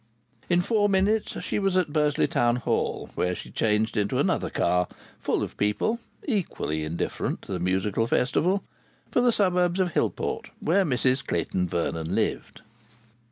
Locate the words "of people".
5.43-5.99